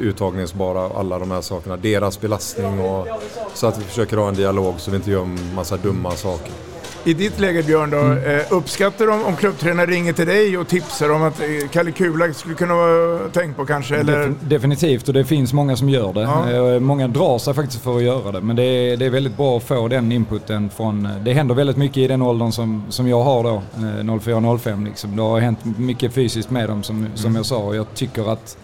uttagningsbara? 0.00 0.98
Alla 0.98 1.18
de 1.18 1.30
här 1.30 1.40
sakerna. 1.40 1.76
Deras 1.76 2.20
belastning 2.20 2.80
och 2.80 3.08
så 3.54 3.66
att 3.66 3.78
vi 3.78 3.84
försöker 3.84 4.16
ha 4.16 4.28
en 4.28 4.34
dialog 4.34 4.74
så 4.78 4.90
vi 4.90 4.96
inte 4.96 5.10
gör 5.10 5.22
en 5.22 5.54
massa 5.54 5.76
dumma 5.76 6.10
saker. 6.10 6.73
I 7.06 7.14
ditt 7.14 7.40
läge 7.40 7.62
Björn 7.62 7.90
då, 7.90 7.96
Mm. 7.98 8.38
eh, 8.38 8.42
uppskattar 8.50 9.06
de 9.06 9.24
om 9.24 9.36
klubbtränare 9.36 9.86
ringer 9.86 10.12
till 10.12 10.26
dig 10.26 10.58
och 10.58 10.68
tipsar 10.68 11.10
om 11.10 11.22
att 11.22 11.40
eh, 11.40 11.46
Kalle 11.72 11.90
Kula 11.92 12.32
skulle 12.32 12.54
kunna 12.54 12.74
vara 12.74 13.18
tänkt 13.28 13.56
på 13.56 13.66
kanske? 13.66 13.96
Eller? 13.96 14.18
Defin- 14.28 14.34
Definitivt 14.40 15.08
och 15.08 15.14
det 15.14 15.24
finns 15.24 15.52
många 15.52 15.76
som 15.76 15.88
gör 15.88 16.12
det. 16.12 16.20
Ja. 16.20 16.50
Eh, 16.74 16.80
Många 16.80 17.08
drar 17.08 17.38
sig 17.38 17.54
faktiskt 17.54 17.82
för 17.82 17.96
att 17.96 18.02
göra 18.02 18.32
det 18.32 18.40
men 18.40 18.56
det 18.56 18.62
är, 18.62 18.96
det 18.96 19.06
är 19.06 19.10
väldigt 19.10 19.36
bra 19.36 19.56
att 19.56 19.62
få 19.62 19.88
den 19.88 20.12
inputen 20.12 20.70
från... 20.70 21.08
Det 21.24 21.32
händer 21.32 21.54
väldigt 21.54 21.76
mycket 21.76 21.96
i 21.96 22.06
den 22.08 22.22
åldern 22.22 22.52
som, 22.52 22.82
som 22.88 23.08
jag 23.08 23.22
har 23.22 23.42
då, 23.42 23.54
eh, 23.76 24.04
04-05 24.04 24.84
liksom. 24.84 25.16
Det 25.16 25.22
har 25.22 25.40
hänt 25.40 25.58
mycket 25.78 26.12
fysiskt 26.14 26.50
med 26.50 26.68
dem 26.68 26.82
som, 26.82 27.06
som 27.14 27.24
Mm. 27.26 27.36
jag 27.36 27.46
sa 27.46 27.56
och 27.58 27.76
jag 27.76 27.86
tycker 27.94 28.32
att 28.32 28.56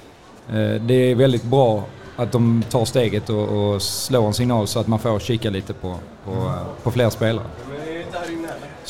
det 0.81 0.95
är 1.11 1.15
väldigt 1.15 1.43
bra 1.45 1.85
att 2.17 2.33
de 2.33 2.63
tar 2.71 2.85
steget 2.85 3.31
och, 3.31 3.49
och 3.75 3.83
slår 3.83 4.27
en 4.27 4.35
signal 4.35 4.67
så 4.67 4.81
att 4.81 4.87
man 4.87 4.99
får 4.99 5.19
kika 5.19 5.51
lite 5.51 5.73
på, 5.73 5.95
på, 6.25 6.31
Mm. 6.33 6.45
på 6.83 6.91
fler 6.91 7.11
spelare. 7.11 7.45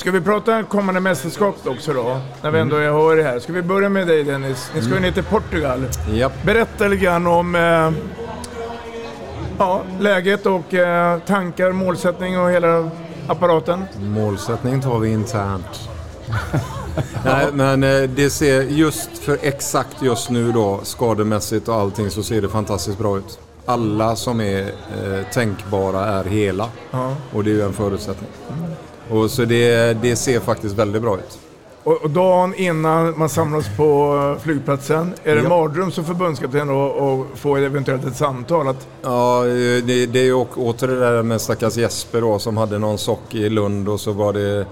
Ska 0.01 0.11
vi 0.11 0.21
prata 0.21 0.63
kommande 0.63 1.01
mästerskap 1.01 1.57
också 1.67 1.93
då? 1.93 2.21
När 2.43 2.51
vi 2.51 2.59
Mm. 2.59 2.61
ändå 2.61 2.77
är 2.77 2.91
hör 2.91 3.23
här. 3.23 3.39
Ska 3.39 3.53
vi 3.53 3.63
börja 3.63 3.89
med 3.89 4.07
dig 4.07 4.25
Dennis? 4.25 4.71
Ni 4.75 4.83
ska 4.83 4.95
ju 4.95 5.01
ner 5.01 5.13
till 5.13 5.25
Portugal. 5.25 5.85
Japp. 6.13 6.33
Berätta 6.45 6.89
lite 6.89 7.05
grann 7.05 7.27
om 7.27 7.55
eh, 7.55 7.91
ja, 9.59 9.83
läget 9.99 10.47
och 10.47 10.75
eh, 10.75 11.19
tankar, 11.19 11.73
målsättning 11.73 12.39
och 12.41 12.51
hela 12.51 12.91
apparaten. 13.27 13.85
Målsättningen 14.03 14.81
tar 14.81 14.99
vi 14.99 15.09
internt. 15.13 15.89
Nej, 17.25 17.47
men 17.53 17.83
eh, 17.83 18.03
det 18.03 18.31
ser 18.31 18.63
just 18.63 19.19
för 19.19 19.39
exakt 19.43 20.03
just 20.03 20.31
nu 20.31 20.53
då 20.53 20.81
skademässigt 20.83 21.69
och 21.69 21.75
allting 21.75 22.11
så 22.11 22.23
ser 22.23 22.43
det 22.43 22.49
fantastiskt 22.49 22.99
bra 22.99 23.19
ut. 23.19 23.39
Alla 23.67 24.17
som 24.17 24.41
är 24.41 24.61
eh, 24.63 25.25
tänkbara 25.33 26.05
är 26.07 26.25
hela. 26.25 26.69
Ja. 26.91 27.15
Och 27.33 27.45
det 27.45 27.51
är 27.51 27.55
ju 27.55 27.63
en 27.63 27.73
förutsättning. 27.73 28.31
Och 29.11 29.31
så 29.31 29.45
det, 29.45 29.93
det 30.03 30.17
ser 30.17 30.41
faktiskt 30.41 30.75
väldigt 30.75 31.03
bra 31.03 31.17
ut. 31.19 31.39
Och, 31.85 32.11
dagen 32.11 32.55
innan 32.55 33.19
man 33.19 33.29
samlas 33.29 33.67
på 33.77 34.37
flygplatsen, 34.43 35.15
är 35.25 35.35
det 35.37 35.43
Ja. 35.43 35.49
mardröm 35.49 35.91
som 35.91 36.05
förbundskapten 36.05 36.69
då 36.69 37.27
att 37.33 37.39
få 37.39 37.57
eventuellt 37.57 38.05
ett 38.05 38.17
samtal? 38.17 38.69
Att, 38.69 38.89
Ja, 39.03 39.43
det, 39.87 40.07
det 40.07 40.19
är 40.21 40.25
ju 40.25 40.35
åter 40.35 40.87
det 40.89 41.01
där 41.01 41.23
med 41.23 41.41
stackars 41.41 41.77
Jesper 41.77 42.21
då 42.21 42.39
som 42.39 42.57
hade 42.57 42.79
någon 42.79 42.99
sock 42.99 43.35
i 43.35 43.49
Lund 43.49 43.89
och 43.89 44.01
så 44.01 44.13
var 44.13 44.33
det 44.33 44.67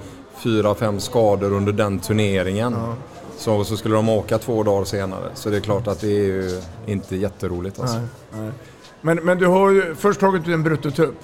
fyra, 0.44 0.74
fem 0.74 1.00
skador 1.00 1.52
under 1.52 1.72
den 1.72 1.98
turneringen. 1.98 2.76
Så, 3.38 3.64
så 3.64 3.76
skulle 3.76 3.94
de 3.94 4.08
åka 4.08 4.38
två 4.38 4.62
dagar 4.62 4.84
senare. 4.84 5.24
Så 5.34 5.50
det 5.50 5.56
är 5.56 5.60
klart 5.60 5.86
att 5.86 6.00
det 6.00 6.06
är 6.06 6.24
ju 6.24 6.60
inte 6.86 7.16
jätteroligt 7.16 7.80
alltså. 7.80 7.96
Nej, 7.96 8.06
nej. 8.32 8.50
Men, 9.00 9.16
men 9.16 9.38
du 9.38 9.46
har 9.46 9.70
ju 9.70 9.94
först 9.94 10.20
tagit 10.20 10.46
en 10.48 10.62
bruttotrupp 10.62 11.14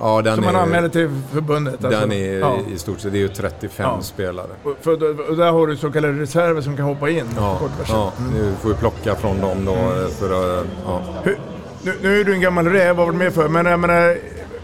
Ja, 0.00 0.22
den 0.22 0.34
som 0.34 0.44
man 0.44 0.54
är, 0.56 0.58
anmäler 0.60 0.88
till 0.88 1.10
förbundet. 1.32 1.80
Den 1.80 1.94
alltså. 1.94 2.12
är 2.12 2.38
Ja. 2.38 2.56
i 2.74 2.78
stort 2.78 3.00
sett, 3.00 3.12
det 3.12 3.18
är 3.18 3.20
ju 3.20 3.28
35 3.28 3.86
Ja. 3.96 4.02
spelare. 4.02 4.46
Och, 4.62 4.72
för, 4.80 4.92
och 5.30 5.36
där 5.36 5.52
har 5.52 5.66
du 5.66 5.76
så 5.76 5.90
kallade 5.92 6.20
reserver 6.20 6.60
som 6.60 6.76
kan 6.76 6.84
hoppa 6.84 7.10
in. 7.10 7.24
Ja, 7.36 7.60
ja, 7.88 8.12
nu 8.34 8.52
får 8.60 8.68
vi 8.68 8.74
plocka 8.74 9.14
från 9.14 9.40
dem 9.40 9.64
då 9.64 9.72
Mm. 9.74 10.10
för 10.10 10.30
ja. 10.86 11.00
Hur, 11.22 11.38
nu, 11.82 11.92
nu 12.02 12.20
är 12.20 12.24
du 12.24 12.32
en 12.32 12.40
gammal 12.40 12.66
räv, 12.66 12.96
har 12.96 13.04
varit 13.06 13.16
med 13.18 13.32
för 13.34 13.48
men 13.48 13.66
jag 13.66 13.80
menar 13.80 14.16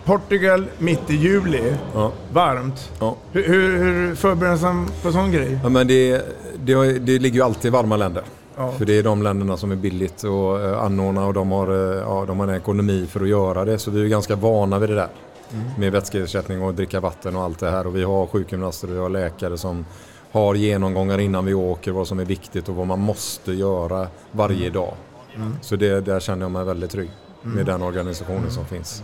Portugal 0.04 0.64
mitt 0.78 1.10
i 1.10 1.14
juli, 1.16 1.74
Ja. 1.94 2.12
varmt. 2.32 2.90
Ja. 3.00 3.16
Hur, 3.32 3.42
hur, 3.48 3.78
hur 3.78 4.14
förbereder 4.14 4.62
man 4.62 4.88
på 5.02 5.08
en 5.08 5.14
sån 5.14 5.32
grej? 5.32 5.58
Ja, 5.62 5.68
men 5.68 5.86
det, 5.86 6.22
det, 6.64 6.74
det 6.98 7.18
ligger 7.18 7.36
ju 7.36 7.42
alltid 7.42 7.64
i 7.68 7.70
varma 7.70 7.96
länder. 7.96 8.22
Ja. 8.60 8.72
För 8.72 8.84
det 8.84 8.98
är 8.98 9.02
de 9.02 9.22
länderna 9.22 9.56
som 9.56 9.72
är 9.72 9.76
billigt 9.76 10.18
att 10.24 10.60
eh, 10.64 10.82
anordna 10.82 11.26
och 11.26 11.34
de 11.34 11.50
har, 11.50 11.68
eh, 11.92 11.98
ja, 11.98 12.24
de 12.26 12.40
har 12.40 12.48
en 12.48 12.54
ekonomi 12.54 13.06
för 13.10 13.20
att 13.20 13.28
göra 13.28 13.64
det. 13.64 13.78
Så 13.78 13.90
vi 13.90 14.04
är 14.04 14.08
ganska 14.08 14.36
vana 14.36 14.78
vid 14.78 14.88
det 14.88 14.94
där. 14.94 15.08
Mm. 15.52 15.64
Med 15.78 15.92
vätskeersättning 15.92 16.62
och 16.62 16.74
dricka 16.74 17.00
vatten 17.00 17.36
och 17.36 17.42
allt 17.42 17.58
det 17.58 17.70
här. 17.70 17.86
Och 17.86 17.96
vi 17.96 18.02
har 18.02 18.26
sjukgymnaster 18.26 18.88
och 18.88 18.94
vi 18.94 18.98
har 18.98 19.08
läkare 19.08 19.58
som 19.58 19.84
har 20.32 20.54
genomgångar 20.54 21.18
innan 21.20 21.44
vi 21.44 21.54
åker 21.54 21.92
vad 21.92 22.06
som 22.08 22.18
är 22.20 22.24
viktigt 22.24 22.68
och 22.68 22.74
vad 22.74 22.86
man 22.86 22.98
måste 23.00 23.52
göra 23.52 24.06
varje 24.32 24.70
dag. 24.70 24.94
Mm. 25.36 25.56
Så 25.62 25.76
det, 25.76 26.00
där 26.00 26.20
känner 26.20 26.42
jag 26.44 26.50
mig 26.50 26.64
väldigt 26.64 26.90
trygg 26.90 27.10
med 27.42 27.52
Mm. 27.52 27.64
den 27.66 27.82
organisationen 27.82 28.50
som 28.50 28.64
finns. 28.66 29.02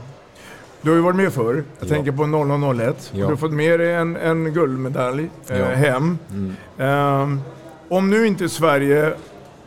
Du 0.83 0.91
har 0.91 0.97
ju 0.97 1.03
varit 1.03 1.17
med 1.17 1.33
förr. 1.33 1.55
Jag 1.79 1.89
Ja. 1.89 1.95
tänker 1.95 2.13
på 2.13 2.27
0001. 2.27 3.11
Ja. 3.13 3.19
Du 3.19 3.25
har 3.25 3.37
fått 3.37 3.53
med 3.53 3.81
dig 3.81 3.95
en, 3.95 4.17
en 4.17 4.53
guldmedalj 4.53 5.31
eh, 5.49 5.59
Ja. 5.59 5.65
hem. 5.67 6.19
Mm. 6.31 6.57
Ehm, 6.79 7.41
om 7.89 8.11
nu 8.11 8.27
inte 8.27 8.49
Sverige 8.49 9.15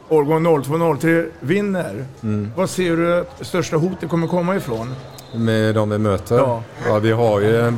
årgång 0.09 0.43
02-03 0.47 1.25
vinner, 1.39 2.05
Mm. 2.23 2.51
vad 2.55 2.69
ser 2.69 2.97
du 2.97 3.13
att 3.19 3.45
största 3.45 3.77
hotet 3.77 4.09
kommer 4.09 4.27
komma 4.27 4.55
ifrån? 4.55 4.87
Med 5.35 5.75
de 5.75 5.89
vi 5.89 5.97
möter? 5.97 6.37
Ja. 6.37 6.63
Ja, 6.87 6.99
vi 6.99 7.11
har 7.11 7.39
ju 7.39 7.71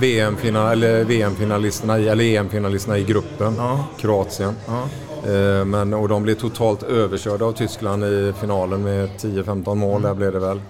eller 0.71 1.03
VM-finalisterna, 1.03 1.99
i- 1.99 2.07
eller 2.07 2.23
EM-finalisterna 2.23 2.97
i 2.97 3.03
gruppen, 3.03 3.53
Ja. 3.57 3.85
Kroatien. 3.99 4.55
Ja. 4.67 4.83
Eh, 5.31 5.65
Men, 5.65 5.93
och 5.93 6.09
de 6.09 6.23
blev 6.23 6.35
totalt 6.35 6.83
överkörda 6.83 7.45
av 7.45 7.51
Tyskland 7.51 8.03
i 8.03 8.33
finalen 8.39 8.83
med 8.83 9.09
10-15 9.17 9.77
mål, 9.77 9.99
Mm. 9.99 10.01
där 10.09 10.13
blev 10.15 10.31
det 10.31 10.39
väl. 10.39 10.61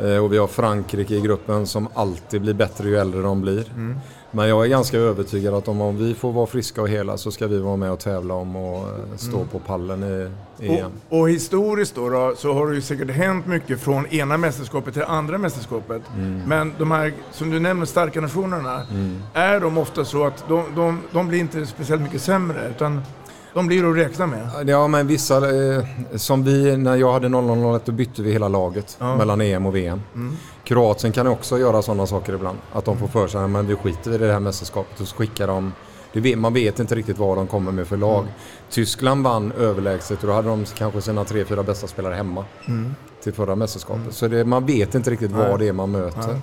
Eh, 0.00 0.24
Och 0.24 0.32
vi 0.32 0.38
har 0.38 0.46
Frankrike 0.46 1.14
i 1.14 1.20
gruppen 1.20 1.66
som 1.66 1.88
alltid 1.94 2.40
blir 2.42 2.54
bättre 2.54 2.88
ju 2.88 2.96
äldre 2.98 3.22
de 3.22 3.40
blir. 3.40 3.64
Mm. 3.74 3.98
Men 4.30 4.48
jag 4.48 4.64
är 4.64 4.68
ganska 4.68 4.98
övertygad 4.98 5.54
att 5.54 5.68
om, 5.68 5.80
om 5.80 5.96
vi 5.96 6.14
får 6.14 6.32
vara 6.32 6.46
friska 6.46 6.82
och 6.82 6.88
hela 6.88 7.16
så 7.18 7.30
ska 7.30 7.46
vi 7.46 7.58
vara 7.58 7.76
med 7.76 7.90
och 7.92 7.98
tävla 7.98 8.34
om 8.34 8.56
och 8.56 8.78
eh, 8.88 8.94
stå 9.16 9.36
Mm. 9.36 9.48
på 9.48 9.58
pallen 9.58 10.02
i 10.60 10.66
EM. 10.78 10.90
Och, 11.08 11.18
och 11.20 11.30
historiskt 11.30 11.94
då, 11.94 12.08
då 12.08 12.34
så 12.36 12.52
har 12.52 12.66
det 12.68 12.74
ju 12.74 12.80
säkert 12.80 13.10
hänt 13.10 13.46
mycket 13.46 13.80
från 13.80 14.06
ena 14.06 14.36
mästerskapet 14.36 14.94
till 14.94 15.02
andra 15.02 15.38
mästerskapet. 15.38 16.02
Mm. 16.16 16.42
Men 16.46 16.74
de 16.78 16.90
här, 16.90 17.12
som 17.32 17.50
du 17.50 17.60
nämner, 17.60 17.86
starka 17.86 18.20
nationerna, 18.20 18.82
Mm. 18.90 19.22
är 19.34 19.60
de 19.60 19.78
ofta 19.78 20.04
så 20.04 20.24
att 20.26 20.44
de, 20.48 20.64
de, 20.76 21.00
de 21.12 21.28
blir 21.28 21.38
inte 21.38 21.66
speciellt 21.66 22.02
mycket 22.02 22.22
sämre, 22.22 22.68
utan 22.76 23.00
de 23.54 23.66
blir 23.66 23.90
att 23.90 23.96
räkna 23.96 24.26
med. 24.26 24.68
Ja, 24.68 24.88
men 24.88 25.06
vissa, 25.06 25.36
eh, 25.36 25.84
som 26.16 26.44
vi, 26.44 26.76
när 26.76 26.96
jag 26.96 27.12
hade 27.12 27.28
0001 27.28 27.82
då 27.86 27.92
bytte 27.92 28.22
vi 28.22 28.32
hela 28.32 28.48
laget 28.48 28.96
Ja. 29.00 29.16
mellan 29.16 29.40
EM 29.40 29.66
och 29.66 29.76
VM. 29.76 30.02
Mm. 30.14 30.36
Kroatien 30.64 31.12
kan 31.12 31.26
också 31.26 31.58
göra 31.58 31.82
sådana 31.82 32.06
saker 32.06 32.32
ibland. 32.34 32.58
Att 32.72 32.84
de 32.84 32.96
får 32.96 33.06
för 33.08 33.28
sig 33.28 33.48
men 33.48 33.66
vi 33.66 33.74
skiter 33.76 34.14
i 34.14 34.18
det 34.18 34.32
här 34.32 34.40
mästerskapet 34.40 35.00
och 35.00 35.08
så 35.08 35.16
skickar 35.16 35.46
de 35.46 35.72
det 36.12 36.20
vet, 36.20 36.38
man 36.38 36.54
vet 36.54 36.78
inte 36.80 36.94
riktigt 36.94 37.18
vad 37.18 37.36
de 37.36 37.46
kommer 37.46 37.72
med 37.72 37.86
för 37.86 37.96
lag. 37.96 38.20
Mm. 38.22 38.32
Tyskland 38.70 39.24
vann 39.24 39.52
överlägset 39.52 40.20
och 40.20 40.26
då 40.28 40.32
hade 40.34 40.48
de 40.48 40.64
kanske 40.64 41.00
sina 41.02 41.24
tre, 41.24 41.44
fyra 41.44 41.62
bästa 41.62 41.86
spelare 41.86 42.14
hemma 42.14 42.44
Mm. 42.68 42.94
till 43.22 43.32
förra 43.32 43.56
mästerskapet. 43.56 44.14
Så 44.14 44.28
det, 44.28 44.44
man 44.44 44.66
vet 44.66 44.94
inte 44.94 45.10
riktigt 45.10 45.30
Nej. 45.30 45.50
vad 45.50 45.58
det 45.60 45.68
är 45.68 45.72
man 45.72 45.90
möter. 45.90 46.28
Nej. 46.32 46.40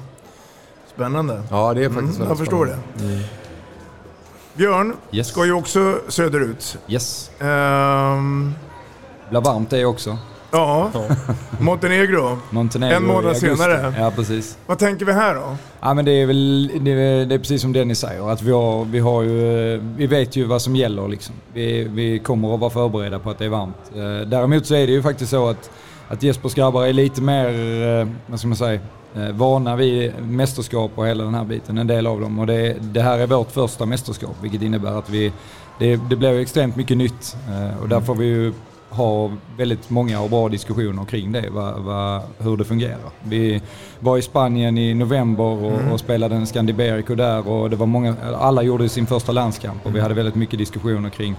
Spännande. 0.96 1.42
Ja, 1.52 1.74
det 1.74 1.84
är 1.84 1.90
faktiskt 1.90 2.16
Mm, 2.18 2.28
jag 2.30 2.38
förstår 2.38 2.66
spännande. 2.66 3.24
Björn 4.56 4.94
Yes. 5.12 5.28
ska 5.28 5.46
ju 5.46 5.54
också 5.54 6.00
söderut. 6.08 6.78
Yes. 6.88 7.32
Ehm, 7.40 8.54
Blir 9.30 9.42
varmt 9.42 9.70
det 9.70 9.86
också. 9.86 10.18
ja, 10.52 10.92
Montenegro. 11.60 12.38
Montenegro 12.50 12.96
En 12.96 13.06
månad 13.08 13.38
senare. 13.38 13.94
Ja, 14.00 14.12
precis. 14.16 14.58
Vad 14.66 14.80
tänker 14.80 15.06
vi 15.06 15.14
här 15.14 15.36
då? 15.36 15.56
Ja, 15.82 15.94
men 15.94 16.06
det 16.06 16.12
är 16.12 16.26
väl 16.26 16.72
det 16.82 16.92
är, 16.92 17.26
det 17.26 17.36
är 17.36 17.40
precis 17.40 17.62
som 17.62 17.74
Dennis 17.74 18.00
säger. 18.00 18.32
Att 18.32 18.42
vi, 18.42 18.52
har, 18.52 18.86
vi, 18.86 19.00
har 19.00 19.22
ju, 19.24 19.78
vi 19.98 20.08
vet 20.08 20.36
ju 20.36 20.46
vad 20.46 20.62
som 20.62 20.76
gäller. 20.76 21.08
Liksom. 21.08 21.36
Vi, 21.54 21.84
vi 21.84 22.20
kommer 22.20 22.54
att 22.54 22.60
vara 22.60 22.70
förberedda 22.72 23.20
på 23.20 23.30
att 23.30 23.38
det 23.40 23.46
är 23.46 23.50
varmt. 23.50 23.76
Eh, 23.96 24.28
Däremot 24.28 24.66
så 24.66 24.76
är 24.76 24.88
det 24.88 24.94
ju 24.94 25.02
faktiskt 25.04 25.32
så 25.32 25.50
att, 25.50 25.70
att 26.08 26.24
Jespers 26.24 26.54
grabbar 26.54 26.86
är 26.86 26.94
lite 26.94 27.22
mer, 27.22 27.48
eh, 28.02 28.08
vad 28.28 28.40
ska 28.40 28.48
man 28.48 28.58
säga, 28.58 28.80
vana 29.34 29.76
vid 29.76 30.12
mästerskap 30.22 30.92
och 30.96 31.08
hela 31.08 31.24
den 31.24 31.34
här 31.36 31.44
biten. 31.46 31.78
En 31.78 31.88
del 31.88 32.08
av 32.08 32.22
dem. 32.22 32.40
Och 32.40 32.48
det, 32.48 32.76
det 32.82 33.02
här 33.02 33.20
är 33.20 33.28
vårt 33.28 33.52
första 33.52 33.86
mästerskap 33.86 34.36
vilket 34.42 34.62
innebär 34.62 35.00
att 35.00 35.10
vi, 35.10 35.32
det, 35.80 35.96
det 35.96 36.32
ju 36.32 36.42
extremt 36.42 36.76
mycket 36.76 36.98
nytt. 36.98 37.36
Eh, 37.50 37.82
Och 37.82 37.90
där 37.90 38.02
får 38.02 38.16
vi 38.16 38.26
ju 38.26 38.54
ha 38.90 39.32
väldigt 39.58 39.90
många 39.90 40.22
och 40.22 40.30
bra 40.30 40.50
diskussioner 40.50 41.06
kring 41.06 41.32
det, 41.32 41.50
vad, 41.52 41.82
vad, 41.82 42.22
hur 42.40 42.58
det 42.58 42.64
fungerar. 42.64 43.12
Vi 43.24 43.62
var 44.00 44.18
i 44.18 44.22
Spanien 44.22 44.78
i 44.78 44.94
november 44.94 45.44
och, 45.44 45.72
Mm. 45.72 45.92
och 45.92 46.00
spelade 46.00 46.36
en 46.36 46.46
Scandiberico 46.48 47.16
där 47.16 47.48
och 47.48 47.70
det 47.70 47.76
var 47.76 47.86
många, 47.86 48.16
alla 48.40 48.62
gjorde 48.62 48.90
sin 48.90 49.06
första 49.06 49.32
landskamp 49.32 49.86
och 49.86 49.96
vi 49.96 50.00
hade 50.00 50.14
väldigt 50.14 50.36
mycket 50.36 50.60
diskussioner 50.60 51.10
kring, 51.10 51.36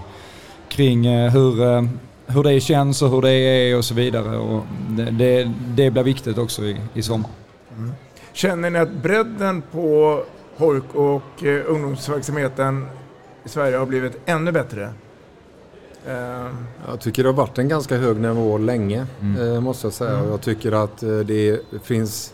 kring 0.69 1.05
eh, 1.05 1.31
hur, 1.31 1.63
eh, 1.63 1.83
hur 2.27 2.43
det 2.43 2.59
känns 2.59 3.01
och 3.01 3.09
hur 3.09 3.21
det 3.21 3.31
är 3.31 3.77
och 3.77 3.85
så 3.85 3.93
vidare. 3.93 4.37
Och 4.37 4.63
det, 4.89 5.11
det, 5.11 5.51
det 5.75 5.91
blir 5.91 6.03
viktigt 6.03 6.37
också 6.37 6.63
i, 6.65 6.77
i 6.93 7.01
sommar. 7.01 7.29
Känner 8.33 8.69
ni 8.69 8.79
att 8.79 8.91
bredden 8.91 9.61
på 9.71 10.23
pojk 10.57 10.83
och 10.95 11.43
eh, 11.43 11.63
ungdomsverksamheten 11.67 12.85
i 13.43 13.49
Sverige 13.49 13.77
har 13.77 13.85
blivit 13.85 14.17
ännu 14.25 14.51
bättre? 14.51 14.89
Ehm, 16.07 16.55
Jag 16.89 16.99
tycker 16.99 17.23
det 17.23 17.29
har 17.29 17.33
varit 17.33 17.57
en 17.57 17.67
ganska 17.67 17.97
hög 17.97 18.17
nivå 18.17 18.57
länge, 18.57 19.05
Mm. 19.21 19.53
eh, 19.55 19.61
måste 19.61 19.85
jag 19.87 19.93
säga. 19.93 20.17
Mm. 20.17 20.29
Jag 20.29 20.41
tycker 20.41 20.71
att 20.71 21.03
eh, 21.03 21.09
det 21.19 21.59
finns, 21.83 22.33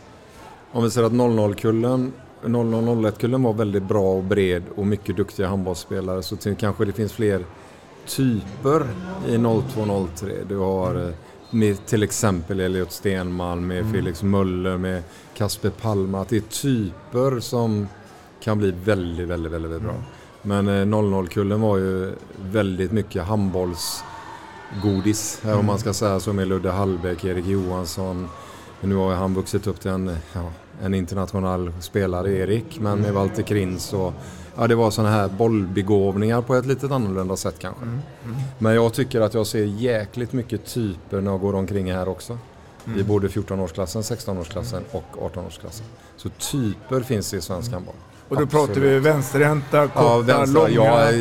om 0.71 0.83
vi 0.83 0.91
säger 0.91 1.07
att 1.07 1.13
00-kullen 1.13 2.13
00-01-kullen 2.45 3.43
var 3.43 3.53
väldigt 3.53 3.83
bra 3.83 4.13
och 4.13 4.23
bred 4.23 4.63
och 4.75 4.87
mycket 4.87 5.15
duktiga 5.17 5.47
handbollsspelare 5.47 6.23
så 6.23 6.37
kanske 6.59 6.85
det 6.85 6.91
finns 6.93 7.13
fler 7.13 7.43
typer 8.07 8.85
i 9.27 9.37
02-03. 9.37 10.45
Du 10.49 10.57
har 10.57 10.95
eh, 10.95 11.09
med 11.53 11.85
till 11.85 12.03
exempel 12.03 12.59
Elliot 12.59 12.91
Stenmalm, 12.91 13.67
med 13.67 13.79
Mm. 13.79 13.93
Felix 13.93 14.23
Möller, 14.23 14.77
med 14.77 15.03
Kasper 15.37 15.69
Palma. 15.69 16.21
Att 16.21 16.29
det 16.29 16.37
är 16.37 16.41
typer 16.41 17.39
som 17.39 17.87
kan 18.43 18.57
bli 18.57 18.71
väldigt, 18.71 19.27
väldigt, 19.27 19.51
väldigt, 19.51 19.81
bra. 19.81 19.95
Men 20.41 20.67
eh, 20.67 20.85
00-kullen 20.85 21.61
var 21.61 21.77
ju 21.77 22.13
väldigt 22.51 22.91
mycket 22.91 23.23
handbollsgodis, 23.23 25.41
eh, 25.45 25.59
om 25.59 25.65
man 25.65 25.79
ska 25.79 25.93
säga 25.93 26.19
så, 26.19 26.33
med 26.33 26.47
Ludde 26.47 26.71
Hallbäck, 26.71 27.25
Erik 27.25 27.45
Johansson. 27.45 28.29
Men 28.83 28.89
nu 28.89 28.95
har 28.95 29.13
han 29.15 29.33
vuxit 29.33 29.67
upp 29.67 29.79
till 29.79 29.91
en, 29.91 30.15
ja, 30.33 30.49
en 30.83 30.93
internationell 30.93 31.71
spelare, 31.79 32.31
Erik, 32.37 32.79
men 32.79 32.99
med 32.99 33.13
Walter 33.13 33.43
Krins 33.43 33.93
och 33.93 34.13
Ja, 34.57 34.67
det 34.67 34.75
var 34.75 34.91
sådana 34.91 35.11
här 35.15 35.27
bollbegåvningar 35.27 36.41
på 36.41 36.55
ett 36.55 36.65
lite 36.65 36.85
annorlunda 36.95 37.35
sätt 37.37 37.55
kanske. 37.59 37.81
Men 38.59 38.75
jag 38.75 38.93
tycker 38.93 39.21
att 39.21 39.33
jag 39.33 39.47
ser 39.47 39.63
jäkligt 39.65 40.33
mycket 40.33 40.65
typer 40.65 41.21
när 41.21 41.31
jag 41.31 41.39
går 41.41 41.55
omkring 41.55 41.91
här 41.93 42.07
också. 42.09 42.33
I 42.85 42.89
Mm. 42.89 43.07
både 43.07 43.27
14-årsklassen, 43.27 44.01
16-årsklassen 44.01 44.81
och 44.91 45.03
18-årsklassen. 45.19 45.83
Så 46.17 46.29
typer 46.29 47.01
finns 47.01 47.31
det 47.31 47.37
i 47.37 47.41
svensk 47.41 47.71
handboll. 47.71 47.95
och 48.29 48.35
då 48.35 48.43
Absolut. 48.43 48.67
pratar 48.67 48.81
vi 48.81 48.99
vänsterhänta, 48.99 49.87
korta, 49.87 50.05
Ja, 50.05 50.17
vänster, 50.19 50.53
långa. 50.53 50.71
ja, 50.73 51.11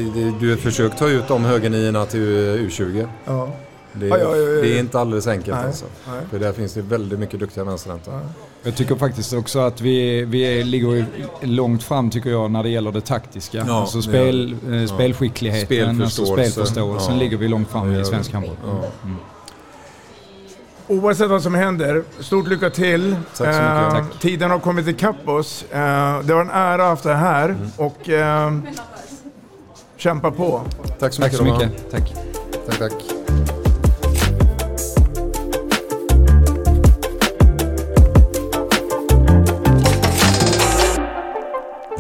du 0.41 0.51
har 0.51 0.57
försökt 0.57 0.99
ta 0.99 1.09
ut 1.09 1.29
de 1.29 1.45
högerniorna 1.45 2.07
till 2.07 2.21
U20. 2.21 3.09
Ja. 3.25 3.49
Det, 3.95 4.07
Ja, 4.07 4.19
ja, 4.19 4.37
ja, 4.37 4.37
ja. 4.37 4.63
det 4.63 4.77
är 4.77 4.81
inte 4.81 5.01
alldeles 5.01 5.27
enkelt 5.27 5.57
Nej, 5.57 5.67
alltså. 5.67 5.85
nej. 6.09 6.21
För 6.31 6.39
där 6.39 6.53
finns 6.53 6.75
det 6.75 6.83
väldigt 6.83 7.19
mycket 7.19 7.41
duktiga 7.41 7.65
vänsterhänta. 7.65 8.21
Jag 8.63 8.77
tycker 8.77 8.97
faktiskt 8.97 9.33
också 9.33 9.59
att 9.61 9.81
vi, 9.81 10.25
vi 10.25 10.65
ligger 10.65 11.07
långt 11.41 11.83
fram 11.83 12.11
tycker 12.11 12.31
jag 12.31 12.51
när 12.51 12.63
det 12.63 12.69
gäller 12.69 12.93
det 12.93 13.01
taktiska. 13.01 13.65
Ja, 13.67 13.81
alltså 13.81 14.03
spel, 14.03 14.57
ja. 14.67 14.75
eh, 14.75 14.81
Ja. 14.83 14.89
spelskickligheten, 14.89 16.03
alltså 16.03 16.25
Spelförståelse. 16.25 16.51
spelförståelsen 16.53 17.15
Ja. 17.15 17.21
ligger 17.21 17.37
vi 17.37 17.49
långt 17.49 17.71
fram 17.71 17.93
i 18.01 18.05
svensk 18.05 18.33
handboll. 18.33 18.57
Ja. 18.67 18.71
Mm. 19.05 19.17
Oavsett 20.89 21.31
vad 21.31 21.43
som 21.43 21.55
händer, 21.55 22.03
stort 22.21 22.49
lycka 22.49 22.71
till. 22.71 23.17
Tack 23.37 23.37
så 23.37 23.45
mycket. 23.45 23.57
Eh, 23.59 23.91
Tack. 23.91 24.21
Tiden 24.21 24.51
har 24.51 24.59
kommit 24.59 24.89
ikapp 24.89 25.29
oss. 25.29 25.65
Eh, 25.71 26.21
det 26.23 26.35
var 26.35 26.41
en 26.41 26.51
ära 26.51 26.73
att 26.75 26.81
ha 26.81 26.87
haft 26.89 27.03
det 27.05 27.15
här 27.15 27.49
Mm. 27.49 27.71
och 27.77 28.09
eh, 28.09 28.53
kämpa 29.97 30.31
på. 30.31 30.61
Tack 30.99 31.13
så 31.13 31.23
Tack 31.23 31.33
mycket 31.33 31.37
så 31.39 31.45
Roman. 31.45 31.59
mycket. 31.59 31.91
Tack. 31.91 32.15
Tack, 32.67 32.79
tack. 32.79 32.93